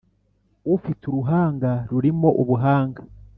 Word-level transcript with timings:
ufite 0.75 1.01
uruhanga 1.11 1.71
rurimo 1.89 2.29
ubuhanga 2.41 3.01